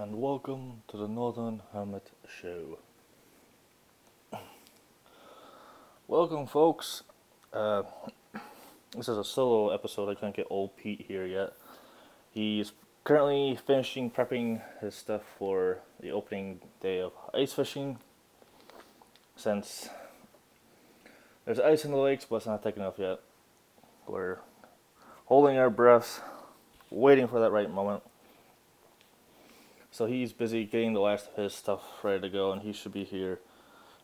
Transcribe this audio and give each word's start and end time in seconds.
and 0.00 0.14
welcome 0.20 0.80
to 0.86 0.96
the 0.96 1.08
Northern 1.08 1.60
Hermit 1.72 2.12
Show. 2.28 2.78
welcome, 6.06 6.46
folks. 6.46 7.02
Uh, 7.52 7.82
this 8.96 9.08
is 9.08 9.18
a 9.18 9.24
solo 9.24 9.70
episode. 9.74 10.08
I 10.08 10.14
can't 10.14 10.36
get 10.36 10.46
old 10.50 10.76
Pete 10.76 11.06
here 11.08 11.26
yet. 11.26 11.52
He's 12.30 12.70
currently 13.02 13.58
finishing 13.66 14.08
prepping 14.08 14.62
his 14.80 14.94
stuff 14.94 15.22
for 15.36 15.78
the 15.98 16.12
opening 16.12 16.60
day 16.80 17.00
of 17.00 17.10
ice 17.34 17.52
fishing. 17.52 17.98
Since 19.34 19.88
there's 21.44 21.58
ice 21.58 21.84
in 21.84 21.90
the 21.90 21.96
lakes, 21.96 22.24
but 22.24 22.36
it's 22.36 22.46
not 22.46 22.62
thick 22.62 22.76
enough 22.76 23.00
yet. 23.00 23.18
We're 24.06 24.38
holding 25.24 25.58
our 25.58 25.70
breaths, 25.70 26.20
waiting 26.88 27.26
for 27.26 27.40
that 27.40 27.50
right 27.50 27.68
moment. 27.68 28.04
So 29.90 30.06
he's 30.06 30.32
busy 30.32 30.64
getting 30.64 30.92
the 30.92 31.00
last 31.00 31.28
of 31.28 31.42
his 31.42 31.54
stuff 31.54 31.82
ready 32.02 32.20
to 32.20 32.28
go, 32.28 32.52
and 32.52 32.62
he 32.62 32.72
should 32.72 32.92
be 32.92 33.04
here 33.04 33.40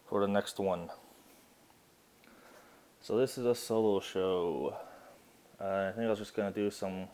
for 0.08 0.20
the 0.20 0.26
next 0.26 0.58
one. 0.58 0.90
So 3.00 3.16
this 3.18 3.36
is 3.36 3.44
a 3.44 3.54
solo 3.54 4.00
show. 4.00 4.76
Uh, 5.60 5.90
I 5.90 5.92
think 5.92 6.06
I 6.06 6.10
was 6.10 6.18
just 6.18 6.34
gonna 6.34 6.50
do 6.50 6.70
some 6.70 7.08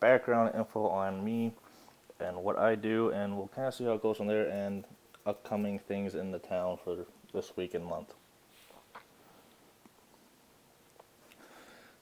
background 0.00 0.54
info 0.54 0.86
on 0.86 1.24
me 1.24 1.54
and 2.20 2.36
what 2.36 2.58
I 2.58 2.74
do, 2.74 3.10
and 3.10 3.36
we'll 3.36 3.48
kind 3.48 3.68
of 3.68 3.74
see 3.74 3.84
how 3.84 3.92
it 3.92 4.02
goes 4.02 4.18
from 4.18 4.26
there 4.26 4.48
and 4.48 4.84
upcoming 5.24 5.78
things 5.78 6.14
in 6.14 6.30
the 6.30 6.38
town 6.38 6.78
for 6.82 7.06
this 7.32 7.56
week 7.56 7.74
and 7.74 7.84
month. 7.84 8.14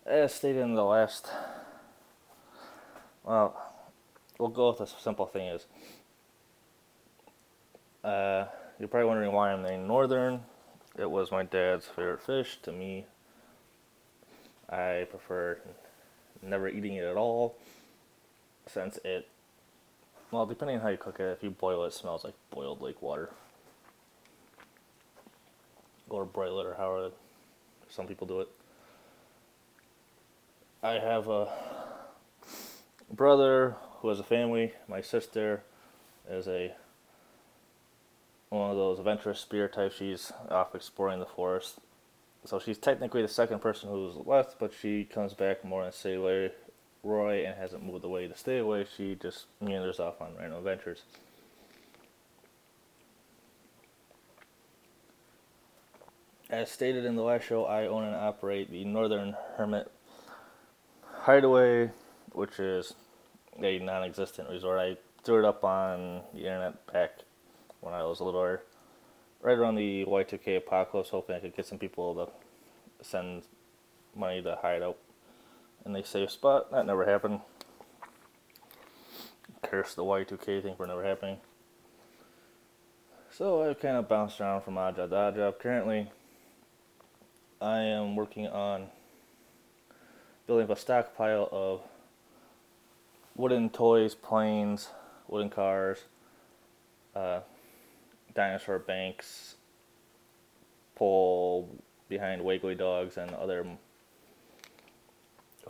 As 0.04 0.34
stated 0.34 0.60
in 0.60 0.74
the 0.74 0.84
last, 0.84 1.30
well, 3.24 3.73
we'll 4.38 4.48
go 4.48 4.68
with 4.68 4.78
the 4.78 4.86
simple 4.86 5.26
thing 5.26 5.48
is, 5.48 5.66
uh, 8.02 8.46
you're 8.78 8.88
probably 8.88 9.08
wondering 9.08 9.32
why 9.32 9.52
I'm 9.52 9.62
named 9.62 9.86
Northern. 9.86 10.42
It 10.98 11.10
was 11.10 11.30
my 11.30 11.42
dad's 11.42 11.86
favorite 11.86 12.22
fish. 12.22 12.58
To 12.62 12.72
me, 12.72 13.06
I 14.68 15.06
prefer 15.10 15.58
never 16.42 16.68
eating 16.68 16.94
it 16.94 17.04
at 17.04 17.16
all, 17.16 17.56
since 18.66 18.98
it, 19.04 19.28
well, 20.30 20.46
depending 20.46 20.76
on 20.76 20.82
how 20.82 20.88
you 20.88 20.96
cook 20.96 21.20
it, 21.20 21.24
if 21.24 21.42
you 21.42 21.50
boil 21.50 21.84
it, 21.84 21.88
it 21.88 21.94
smells 21.94 22.24
like 22.24 22.34
boiled 22.50 22.80
lake 22.80 23.00
water. 23.00 23.30
Or 26.10 26.24
broil 26.24 26.60
it, 26.60 26.66
or 26.66 26.74
however 26.74 27.10
some 27.88 28.06
people 28.06 28.26
do 28.26 28.40
it. 28.40 28.48
I 30.82 30.98
have 30.98 31.28
a 31.28 31.48
brother 33.10 33.76
who 34.04 34.10
has 34.10 34.20
a 34.20 34.22
family. 34.22 34.70
My 34.86 35.00
sister 35.00 35.62
is 36.28 36.46
a 36.46 36.74
one 38.50 38.70
of 38.70 38.76
those 38.76 38.98
adventurous 38.98 39.40
spirit 39.40 39.72
types. 39.72 39.96
She's 39.96 40.30
off 40.50 40.74
exploring 40.74 41.20
the 41.20 41.24
forest. 41.24 41.78
So 42.44 42.58
she's 42.58 42.76
technically 42.76 43.22
the 43.22 43.28
second 43.28 43.60
person 43.60 43.88
who's 43.88 44.14
left, 44.26 44.58
but 44.58 44.74
she 44.78 45.04
comes 45.04 45.32
back 45.32 45.64
more 45.64 45.80
and 45.80 45.86
in 45.86 45.92
Sailor 45.94 46.50
Roy 47.02 47.46
and 47.46 47.56
hasn't 47.56 47.82
moved 47.82 48.04
away 48.04 48.28
to 48.28 48.36
stay 48.36 48.58
away. 48.58 48.84
She 48.94 49.14
just 49.14 49.46
meanders 49.62 49.98
off 49.98 50.20
on 50.20 50.36
random 50.38 50.58
adventures. 50.58 51.04
As 56.50 56.70
stated 56.70 57.06
in 57.06 57.16
the 57.16 57.22
last 57.22 57.46
show, 57.46 57.64
I 57.64 57.86
own 57.86 58.04
and 58.04 58.14
operate 58.14 58.70
the 58.70 58.84
Northern 58.84 59.34
Hermit 59.56 59.90
Hideaway, 61.22 61.90
which 62.32 62.60
is 62.60 62.92
a 63.62 63.78
non-existent 63.78 64.48
resort. 64.48 64.78
I 64.78 64.96
threw 65.22 65.38
it 65.38 65.44
up 65.44 65.64
on 65.64 66.22
the 66.32 66.40
internet 66.40 66.86
back 66.92 67.20
when 67.80 67.94
I 67.94 68.04
was 68.04 68.20
a 68.20 68.24
little 68.24 68.42
right 68.42 69.58
around 69.58 69.74
the 69.74 70.04
Y2K 70.06 70.56
apocalypse, 70.56 71.10
hoping 71.10 71.36
I 71.36 71.40
could 71.40 71.54
get 71.54 71.66
some 71.66 71.78
people 71.78 72.14
to 72.14 73.04
send 73.04 73.42
money 74.16 74.42
to 74.42 74.58
hide 74.60 74.82
out 74.82 74.98
in 75.84 75.94
a 75.94 76.04
safe 76.04 76.30
spot. 76.30 76.70
That 76.72 76.86
never 76.86 77.04
happened. 77.04 77.40
Curse 79.62 79.94
the 79.94 80.02
Y2K 80.02 80.62
thing 80.62 80.74
for 80.76 80.86
never 80.86 81.04
happening. 81.04 81.38
So 83.30 83.68
I've 83.68 83.80
kind 83.80 83.96
of 83.96 84.08
bounced 84.08 84.40
around 84.40 84.62
from 84.62 84.78
odd 84.78 84.96
job 84.96 85.10
to 85.10 85.16
odd 85.16 85.34
job. 85.36 85.58
Currently, 85.58 86.10
I 87.60 87.78
am 87.80 88.14
working 88.14 88.46
on 88.46 88.86
building 90.46 90.70
up 90.70 90.76
a 90.76 90.80
stockpile 90.80 91.48
of 91.50 91.80
wooden 93.36 93.70
toys, 93.70 94.14
planes, 94.14 94.90
wooden 95.28 95.50
cars, 95.50 96.04
uh, 97.14 97.40
dinosaur 98.34 98.78
banks, 98.78 99.56
pull 100.94 101.68
behind 102.08 102.42
wiggly 102.42 102.74
dogs, 102.74 103.16
and 103.16 103.30
other 103.32 103.66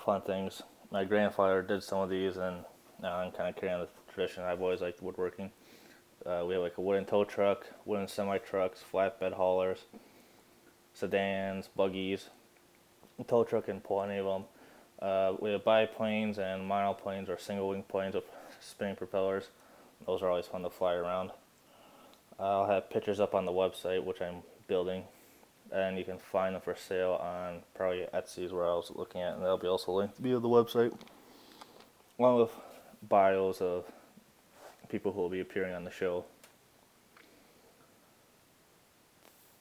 fun 0.04 0.20
things. 0.22 0.62
My 0.90 1.04
grandfather 1.04 1.62
did 1.62 1.82
some 1.82 2.00
of 2.00 2.10
these, 2.10 2.36
and 2.36 2.64
now 3.02 3.16
I'm 3.16 3.32
kind 3.32 3.48
of 3.48 3.56
carrying 3.56 3.80
on 3.80 3.86
the 3.86 4.12
tradition. 4.12 4.44
I've 4.44 4.60
always 4.60 4.80
liked 4.80 5.02
woodworking. 5.02 5.50
Uh, 6.24 6.44
we 6.46 6.54
have 6.54 6.62
like 6.62 6.78
a 6.78 6.80
wooden 6.80 7.04
tow 7.04 7.24
truck, 7.24 7.66
wooden 7.84 8.08
semi 8.08 8.38
trucks, 8.38 8.82
flatbed 8.92 9.32
haulers, 9.32 9.84
sedans, 10.94 11.68
buggies. 11.76 12.30
tow 13.26 13.44
truck 13.44 13.68
and 13.68 13.82
pull 13.82 14.02
any 14.02 14.18
of 14.18 14.24
them. 14.24 14.44
Uh, 15.04 15.36
we 15.38 15.52
have 15.52 15.62
biplanes 15.64 16.38
and 16.38 16.62
monoplanes 16.62 17.28
or 17.28 17.36
single 17.36 17.68
wing 17.68 17.82
planes 17.86 18.14
with 18.14 18.24
spinning 18.60 18.96
propellers. 18.96 19.48
Those 20.06 20.22
are 20.22 20.30
always 20.30 20.46
fun 20.46 20.62
to 20.62 20.70
fly 20.70 20.94
around. 20.94 21.30
I'll 22.38 22.66
have 22.66 22.88
pictures 22.88 23.20
up 23.20 23.34
on 23.34 23.44
the 23.44 23.52
website, 23.52 24.02
which 24.02 24.22
I'm 24.22 24.36
building, 24.66 25.04
and 25.70 25.98
you 25.98 26.04
can 26.04 26.16
find 26.16 26.54
them 26.54 26.62
for 26.62 26.74
sale 26.74 27.20
on 27.22 27.60
probably 27.74 28.06
Etsy 28.14 28.44
is 28.44 28.52
where 28.52 28.64
I 28.64 28.74
was 28.74 28.90
looking 28.94 29.20
at, 29.20 29.34
and 29.34 29.42
that'll 29.42 29.58
be 29.58 29.66
also 29.66 29.92
linked 29.92 30.16
via 30.16 30.38
the 30.38 30.48
website, 30.48 30.96
along 32.18 32.40
with 32.40 32.52
bios 33.06 33.60
of 33.60 33.84
people 34.88 35.12
who 35.12 35.20
will 35.20 35.28
be 35.28 35.40
appearing 35.40 35.74
on 35.74 35.84
the 35.84 35.90
show. 35.90 36.24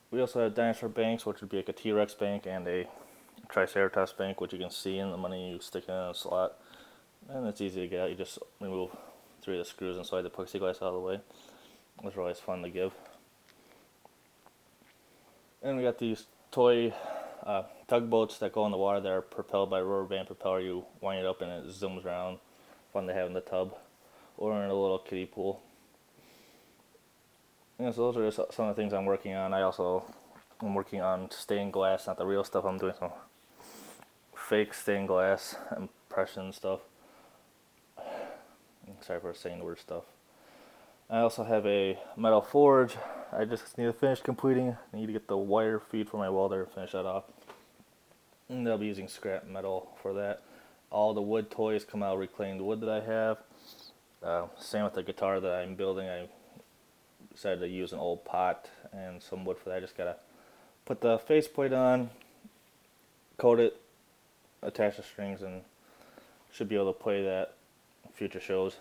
We 0.10 0.22
also 0.22 0.42
have 0.42 0.56
dinosaur 0.56 0.88
banks, 0.88 1.26
which 1.26 1.42
would 1.42 1.50
be 1.50 1.58
like 1.58 1.68
a 1.68 1.74
T-Rex 1.74 2.14
bank 2.14 2.46
and 2.46 2.66
a 2.66 2.88
Triceratops 3.54 4.14
bank, 4.14 4.42
which 4.42 4.52
you 4.52 4.58
can 4.58 4.72
see 4.72 4.98
in 4.98 5.12
the 5.12 5.18
money 5.18 5.52
you 5.52 5.60
stick 5.60 5.86
in 5.88 5.94
a 5.94 6.14
slot. 6.16 6.54
And 7.30 7.46
it's 7.46 7.62
easy 7.62 7.82
to 7.82 7.88
get 7.88 8.02
out. 8.02 8.10
You 8.10 8.16
just 8.16 8.40
remove 8.60 8.90
three 9.44 9.60
of 9.60 9.64
the 9.64 9.70
screws 9.70 9.96
inside 9.96 10.24
the 10.24 10.32
plexiglass 10.32 10.78
out 10.78 10.90
of 10.90 10.94
the 10.96 11.00
way. 11.00 11.20
Those 12.02 12.18
are 12.18 12.22
always 12.22 12.40
fun 12.40 12.64
to 12.64 12.70
give. 12.70 12.94
And 15.62 15.78
we 15.78 15.84
got 15.84 16.00
these 16.00 16.26
toy 16.52 16.94
uh, 17.46 17.64
tugboats 17.88 18.40
that 18.40 18.54
go 18.54 18.66
in 18.66 18.72
the 18.72 18.78
water 18.78 19.00
that 19.00 19.12
are 19.12 19.22
propelled 19.22 19.70
by 19.70 19.82
a 19.82 19.84
rubber 19.84 20.08
band 20.08 20.28
propeller. 20.28 20.60
You 20.60 20.86
wind 21.00 21.20
it 21.20 21.28
up 21.28 21.42
and 21.44 21.52
it 21.52 21.68
zooms 21.68 22.04
around. 22.04 22.40
Fun 22.92 23.06
to 23.06 23.14
have 23.14 23.28
in 23.28 23.34
the 23.34 23.42
tub 23.42 23.76
or 24.36 24.64
in 24.64 24.70
a 24.72 24.74
little 24.74 24.98
kiddie 24.98 25.28
pool. 25.28 25.62
And 27.78 27.94
so 27.94 28.12
those 28.12 28.18
are 28.18 28.26
just 28.26 28.54
some 28.54 28.68
of 28.68 28.76
the 28.76 28.82
things 28.82 28.94
I'm 28.94 29.06
working 29.06 29.36
on. 29.36 29.54
I 29.54 29.62
also 29.62 30.04
am 30.64 30.74
working 30.74 31.02
on 31.02 31.30
stained 31.30 31.72
glass, 31.72 32.08
not 32.08 32.18
the 32.18 32.26
real 32.26 32.44
stuff. 32.44 32.66
I'm 32.66 32.80
doing 32.80 32.94
some 33.00 33.12
fake 34.44 34.74
stained 34.74 35.08
glass 35.08 35.56
impression 35.78 36.52
stuff. 36.52 36.82
Sorry 39.02 39.20
for 39.20 39.34
saying 39.34 39.60
the 39.60 39.66
word 39.66 39.80
stuff. 39.80 40.04
I 41.10 41.20
also 41.20 41.44
have 41.44 41.66
a 41.66 41.98
metal 42.18 42.42
forge. 42.42 42.96
I 43.32 43.46
just 43.46 43.78
need 43.78 43.86
to 43.86 43.94
finish 43.94 44.22
completing. 44.22 44.76
I 44.94 44.98
need 44.98 45.08
to 45.08 45.14
get 45.14 45.28
the 45.28 45.38
wire 45.38 45.80
feed 45.80 46.10
for 46.10 46.18
my 46.18 46.30
welder 46.30 46.64
and 46.64 46.72
finish 46.72 46.92
that 46.92 47.06
off. 47.06 47.24
And 48.50 48.68
I'll 48.68 48.78
be 48.78 48.86
using 48.86 49.08
scrap 49.08 49.48
metal 49.48 49.90
for 50.02 50.14
that. 50.14 50.42
All 50.92 51.14
the 51.14 51.22
wood 51.22 51.50
toys 51.50 51.86
come 51.86 52.04
out 52.04 52.18
reclaimed 52.18 52.62
wood 52.62 52.82
that 52.82 52.90
I 52.90 53.02
have. 53.02 53.38
Uh, 54.22 54.48
same 54.60 54.84
with 54.84 54.94
the 54.94 55.04
guitar 55.04 55.40
that 55.40 55.54
I'm 55.54 55.76
building. 55.76 56.08
I 56.08 56.28
decided 57.32 57.62
to 57.62 57.68
use 57.68 57.94
an 57.94 58.00
old 58.00 58.26
pot 58.26 58.70
and 58.92 59.22
some 59.22 59.46
wood 59.46 59.58
for 59.58 59.70
that. 59.70 59.78
I 59.78 59.80
just 59.80 59.98
gotta 59.98 60.18
put 60.86 61.02
the 61.02 61.18
faceplate 61.18 61.74
on, 61.74 62.10
coat 63.38 63.60
it, 63.60 63.80
attach 64.64 64.98
the 64.98 65.04
strings, 65.04 65.42
and 65.42 65.62
should 66.52 66.70
be 66.70 66.76
able 66.76 66.94
to 66.94 67.00
play 67.00 67.24
that 67.24 67.56
future 68.14 68.40
shows. 68.40 68.78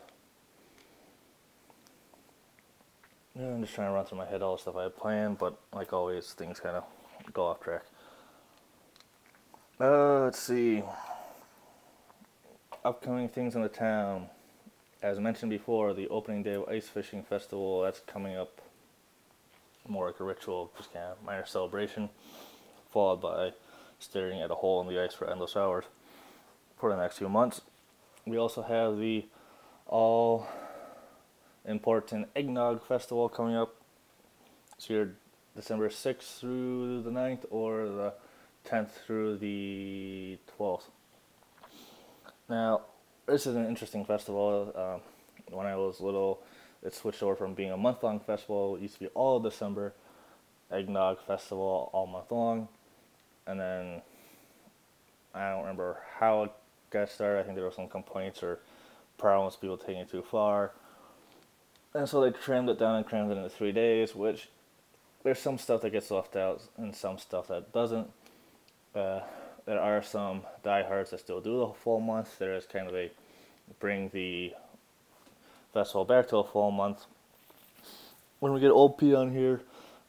Yeah, 3.35 3.47
I'm 3.47 3.63
just 3.63 3.75
trying 3.75 3.89
to 3.89 3.95
run 3.95 4.05
through 4.05 4.19
my 4.19 4.27
head 4.27 4.43
all 4.43 4.57
the 4.57 4.63
stuff 4.63 4.77
I 4.77 4.83
had 4.85 4.97
planned, 4.97 5.39
but 5.39 5.59
like 5.73 5.93
always, 5.93 6.33
things 6.33 6.61
kind 6.61 6.77
of 6.77 6.85
go 7.33 7.47
off 7.47 7.61
track. 7.61 7.83
Uh, 9.81 10.25
let's 10.25 10.39
see. 10.39 10.83
Upcoming 12.85 13.29
things 13.29 13.55
in 13.55 13.63
the 13.63 13.69
town. 13.69 14.29
As 15.03 15.19
mentioned 15.19 15.51
before, 15.51 15.95
the 15.95 16.09
opening 16.09 16.43
day 16.43 16.55
of 16.55 16.69
Ice 16.69 16.89
Fishing 16.89 17.23
Festival, 17.23 17.83
that's 17.83 18.01
coming 18.01 18.37
up 18.37 18.61
more 19.89 20.07
like 20.07 20.21
a 20.21 20.25
ritual, 20.25 20.71
just 20.77 20.93
kind 20.93 21.07
of 21.07 21.23
minor 21.25 21.47
celebration, 21.47 22.11
followed 22.93 23.21
by 23.21 23.53
staring 24.03 24.41
at 24.41 24.51
a 24.51 24.55
hole 24.57 24.81
in 24.81 24.89
the 24.89 25.03
ice 25.03 25.15
for 25.15 25.31
endless 25.31 25.57
hours 25.57 25.85
for 26.77 26.91
the 26.91 26.97
next 26.97 27.19
few 27.19 27.29
months. 27.29 27.61
We 28.27 28.37
also 28.37 28.63
have 28.63 28.99
the 28.99 29.27
all 29.87 30.47
important 31.65 32.29
eggnog 32.35 32.85
festival 32.85 33.29
coming 33.29 33.57
up. 33.57 33.75
It's 34.77 34.87
here 34.87 35.15
December 35.55 35.89
6th 35.89 36.41
through 36.41 37.03
the 37.03 37.11
9th 37.11 37.45
or 37.51 37.87
the 37.87 38.15
10th 38.67 38.91
through 39.07 39.39
the 39.39 40.39
12th. 40.59 40.85
Now, 42.49 42.83
this 43.27 43.47
is 43.47 43.55
an 43.55 43.67
interesting 43.67 44.05
festival. 44.05 44.73
Um, 44.75 45.55
when 45.55 45.67
I 45.67 45.77
was 45.77 46.01
little, 46.01 46.43
it 46.83 46.95
switched 46.95 47.23
over 47.23 47.37
from 47.37 47.55
being 47.55 47.71
a 47.71 47.77
month 47.77 48.03
long 48.03 48.19
festival. 48.19 48.77
It 48.77 48.83
used 48.83 48.95
to 48.95 49.01
be 49.01 49.07
all 49.09 49.39
December, 49.39 49.95
eggnog 50.71 51.21
festival 51.21 51.91
all 51.93 52.07
month 52.07 52.31
long. 52.31 52.69
And 53.47 53.59
then 53.59 54.03
I 55.35 55.51
don't 55.51 55.63
remember 55.63 55.99
how 56.19 56.45
it 56.45 56.53
got 56.91 57.11
started. 57.11 57.41
I 57.41 57.43
think 57.43 57.57
there 57.57 57.65
were 57.65 57.73
some 57.73 57.89
complaints 57.89 58.43
or 58.43 58.61
problems, 59.19 59.57
people 59.57 59.77
taking 59.77 59.99
it 60.03 60.11
too 60.11 60.23
far. 60.23 60.73
And 61.95 62.09
so 62.09 62.21
they 62.21 62.31
crammed 62.31 62.69
it 62.69 62.79
down 62.79 62.97
and 62.97 63.07
crammed 63.07 63.31
it 63.31 63.37
into 63.37 63.51
three 63.51 63.73
days, 63.73 64.15
which 64.15 64.49
there's 65.23 65.39
some 65.39 65.59
stuff 65.59 65.83
that 65.83 65.91
gets 65.91 66.11
left 66.11 66.37
out 66.37 66.63
and 66.77 66.95
some 66.95 67.19
stuff 67.19 67.49
that 67.49 67.73
doesn't. 67.73 68.09
Uh, 68.95 69.21
there 69.65 69.81
are 69.81 70.03
some 70.03 70.43
diehards 70.63 71.11
that 71.11 71.21
still 71.21 71.41
do 71.41 71.61
the 71.61 71.69
full 71.69 72.01
month. 72.01 72.39
There 72.39 72.55
is 72.55 72.67
kind 72.67 72.89
of 72.89 72.95
a 72.95 73.11
bring 73.79 74.11
the 74.13 74.53
festival 75.73 76.05
back 76.05 76.29
to 76.29 76.39
a 76.39 76.45
full 76.45 76.71
month. 76.71 77.05
When 78.41 78.53
we 78.53 78.61
get 78.61 78.71
Old 78.71 78.99
P 78.99 79.15
on 79.15 79.33
here, 79.33 79.61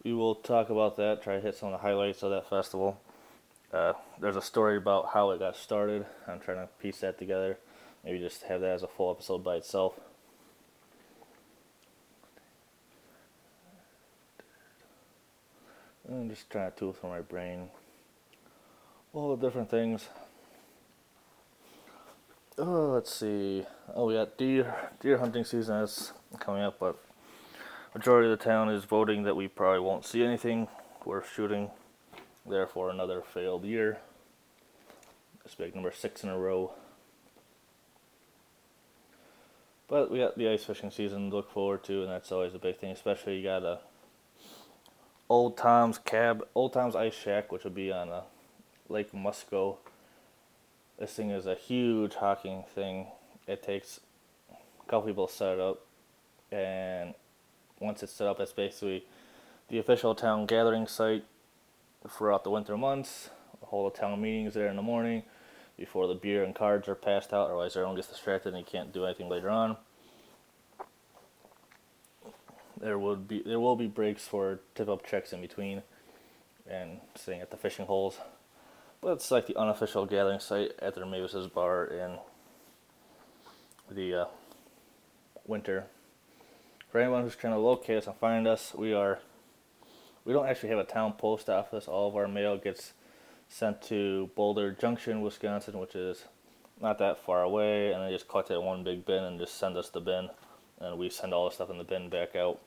we 0.03 0.13
will 0.13 0.35
talk 0.35 0.69
about 0.69 0.97
that, 0.97 1.21
try 1.21 1.35
to 1.35 1.41
hit 1.41 1.55
some 1.55 1.69
of 1.69 1.73
the 1.73 1.87
highlights 1.87 2.23
of 2.23 2.31
that 2.31 2.49
festival. 2.49 2.99
Uh, 3.73 3.93
there's 4.21 4.35
a 4.35 4.41
story 4.41 4.77
about 4.77 5.09
how 5.13 5.31
it 5.31 5.39
got 5.39 5.55
started. 5.55 6.05
I'm 6.27 6.39
trying 6.39 6.57
to 6.57 6.67
piece 6.79 6.99
that 6.99 7.17
together. 7.17 7.57
Maybe 8.05 8.19
just 8.19 8.43
have 8.43 8.61
that 8.61 8.69
as 8.69 8.83
a 8.83 8.87
full 8.87 9.09
episode 9.09 9.43
by 9.43 9.55
itself. 9.55 9.99
I'm 16.07 16.29
just 16.29 16.49
trying 16.51 16.71
to 16.71 16.77
tool 16.77 16.93
through 16.93 17.09
my 17.09 17.21
brain. 17.21 17.69
All 19.13 19.35
the 19.35 19.47
different 19.47 19.71
things. 19.71 20.09
Oh, 22.59 22.91
let's 22.93 23.11
see. 23.11 23.65
Oh, 23.95 24.05
we 24.05 24.13
got 24.13 24.37
deer 24.37 24.75
deer 24.99 25.17
hunting 25.17 25.43
season 25.43 25.77
is 25.77 26.13
coming 26.39 26.61
up, 26.61 26.77
but 26.79 26.97
majority 27.95 28.31
of 28.31 28.37
the 28.37 28.43
town 28.43 28.69
is 28.69 28.83
voting 28.83 29.23
that 29.23 29.35
we 29.35 29.47
probably 29.47 29.79
won't 29.79 30.05
see 30.05 30.23
anything 30.23 30.67
worth 31.05 31.31
shooting. 31.33 31.71
Therefore, 32.45 32.89
another 32.89 33.21
failed 33.21 33.63
year. 33.63 33.99
It's 35.45 35.55
big 35.55 35.75
number 35.75 35.91
six 35.91 36.23
in 36.23 36.29
a 36.29 36.37
row. 36.37 36.73
But 39.87 40.11
we 40.11 40.19
got 40.19 40.37
the 40.37 40.49
ice 40.49 40.63
fishing 40.63 40.91
season 40.91 41.29
to 41.29 41.35
look 41.35 41.51
forward 41.51 41.83
to, 41.85 42.01
and 42.01 42.11
that's 42.11 42.31
always 42.31 42.53
a 42.53 42.59
big 42.59 42.79
thing. 42.79 42.91
Especially 42.91 43.37
you 43.37 43.43
got 43.43 43.63
a 43.63 43.79
Old 45.29 45.57
Tom's 45.57 45.97
Cab, 45.97 46.45
Old 46.53 46.73
Tom's 46.73 46.95
Ice 46.95 47.13
Shack, 47.13 47.51
which 47.51 47.63
will 47.63 47.71
be 47.71 47.91
on 47.91 48.09
a 48.09 48.11
uh, 48.11 48.23
Lake 48.89 49.13
Musco. 49.13 49.77
This 50.99 51.13
thing 51.13 51.31
is 51.31 51.45
a 51.45 51.55
huge 51.55 52.15
hocking 52.15 52.63
thing. 52.75 53.07
It 53.47 53.63
takes 53.63 53.99
a 54.51 54.89
couple 54.89 55.07
people 55.07 55.27
to 55.27 55.33
set 55.33 55.53
it 55.53 55.59
up, 55.59 55.85
and 56.51 57.13
once 57.79 58.03
it's 58.03 58.13
set 58.13 58.27
up, 58.27 58.39
it's 58.39 58.53
basically 58.53 59.05
the 59.69 59.79
official 59.79 60.13
town 60.13 60.45
gathering 60.45 60.87
site 60.87 61.25
throughout 62.09 62.43
the 62.43 62.49
winter 62.49 62.77
months. 62.77 63.29
Hold 63.61 63.93
the 63.93 63.97
town 63.97 64.21
meetings 64.21 64.53
there 64.53 64.67
in 64.67 64.75
the 64.75 64.81
morning 64.81 65.23
before 65.77 66.07
the 66.07 66.15
beer 66.15 66.43
and 66.43 66.53
cards 66.53 66.87
are 66.87 66.95
passed 66.95 67.33
out, 67.33 67.45
otherwise 67.45 67.75
everyone 67.75 67.95
gets 67.95 68.07
distracted 68.07 68.49
and 68.53 68.59
you 68.59 68.65
can't 68.65 68.93
do 68.93 69.05
anything 69.05 69.29
later 69.29 69.49
on. 69.49 69.77
There 72.79 72.99
would 72.99 73.27
be 73.27 73.41
there 73.41 73.59
will 73.59 73.75
be 73.75 73.87
breaks 73.87 74.27
for 74.27 74.59
tip 74.75 74.89
up 74.89 75.05
checks 75.05 75.31
in 75.31 75.41
between 75.41 75.83
and 76.69 76.99
sitting 77.15 77.41
at 77.41 77.49
the 77.49 77.57
fishing 77.57 77.85
holes. 77.85 78.17
But 79.01 79.13
it's 79.13 79.31
like 79.31 79.47
the 79.47 79.57
unofficial 79.57 80.05
gathering 80.05 80.39
site 80.39 80.71
at 80.79 80.95
their 80.95 81.05
Mavis's 81.05 81.47
bar 81.47 81.85
in 81.85 82.17
the 83.89 84.13
uh, 84.13 84.25
winter. 85.45 85.85
For 86.89 87.01
anyone 87.01 87.23
who's 87.23 87.35
trying 87.35 87.53
to 87.53 87.59
locate 87.59 87.97
us 87.97 88.07
and 88.07 88.15
find 88.15 88.47
us, 88.47 88.73
we 88.73 88.93
are 88.93 89.19
we 90.25 90.33
don't 90.33 90.47
actually 90.47 90.69
have 90.69 90.79
a 90.79 90.83
town 90.83 91.13
post 91.13 91.49
office. 91.49 91.87
All 91.87 92.07
of 92.07 92.15
our 92.15 92.27
mail 92.27 92.57
gets 92.57 92.93
sent 93.49 93.81
to 93.83 94.29
Boulder 94.35 94.71
Junction, 94.71 95.21
Wisconsin, 95.21 95.79
which 95.79 95.95
is 95.95 96.25
not 96.81 96.97
that 96.99 97.23
far 97.23 97.43
away, 97.43 97.91
and 97.91 98.03
they 98.03 98.11
just 98.11 98.27
collect 98.27 98.51
it 98.51 98.55
in 98.55 98.63
one 98.63 98.83
big 98.83 99.05
bin 99.05 99.23
and 99.23 99.39
just 99.39 99.57
send 99.57 99.77
us 99.77 99.89
the 99.89 100.01
bin, 100.01 100.29
and 100.79 100.97
we 100.97 101.09
send 101.09 101.33
all 101.33 101.49
the 101.49 101.55
stuff 101.55 101.69
in 101.69 101.77
the 101.77 101.83
bin 101.83 102.09
back 102.09 102.35
out. 102.35 102.59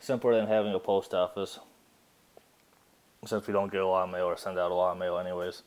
Simpler 0.00 0.34
than 0.34 0.48
having 0.48 0.74
a 0.74 0.78
post 0.78 1.14
office, 1.14 1.58
since 3.24 3.46
we 3.46 3.52
don't 3.52 3.70
get 3.70 3.82
a 3.82 3.86
lot 3.86 4.04
of 4.04 4.10
mail 4.10 4.24
or 4.24 4.36
send 4.36 4.58
out 4.58 4.70
a 4.70 4.74
lot 4.74 4.92
of 4.92 4.98
mail 4.98 5.18
anyways. 5.18 5.62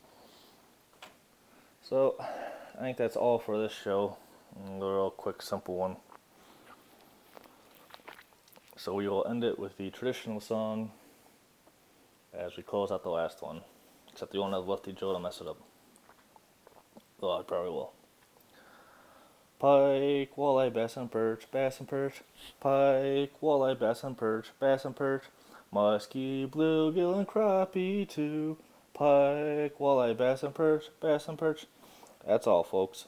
So, 1.82 2.16
I 2.20 2.82
think 2.82 2.98
that's 2.98 3.16
all 3.16 3.40
for 3.40 3.58
this 3.58 3.72
show. 3.72 4.18
A 4.58 4.80
real 4.80 5.12
quick, 5.12 5.42
simple 5.42 5.76
one. 5.76 5.98
So 8.76 8.94
we 8.94 9.08
will 9.08 9.26
end 9.28 9.44
it 9.44 9.58
with 9.58 9.78
the 9.78 9.90
traditional 9.90 10.42
song 10.42 10.92
as 12.34 12.58
we 12.58 12.64
close 12.64 12.92
out 12.92 13.04
the 13.04 13.10
last 13.10 13.42
one. 13.42 13.62
Except 14.12 14.34
you 14.34 14.42
won't 14.42 14.54
have 14.54 14.68
Lefty 14.68 14.92
Joe 14.92 15.14
to 15.14 15.20
mess 15.20 15.42
it 15.42 15.48
up. 15.48 15.58
Well, 17.22 17.40
I 17.40 17.44
probably 17.44 17.72
will. 17.72 17.94
Pike, 19.58 20.36
walleye, 20.36 20.74
bass 20.74 20.98
and 20.98 21.10
perch, 21.10 21.50
bass 21.52 21.80
and 21.80 21.88
perch. 21.88 22.22
Pike, 22.60 23.32
walleye, 23.42 23.80
bass 23.80 24.04
and 24.04 24.18
perch, 24.18 24.48
bass 24.60 24.84
and 24.84 24.96
perch. 24.96 25.24
Muskie, 25.74 26.50
bluegill, 26.50 27.18
and 27.18 27.28
crappie 27.28 28.08
too. 28.08 28.58
Pike, 28.94 29.78
walleye, 29.80 30.18
bass 30.18 30.44
and 30.44 30.54
perch, 30.54 30.86
bass 31.02 31.28
and 31.28 31.38
perch. 31.38 31.68
That's 32.28 32.48
all, 32.48 32.64
folks. 32.64 33.06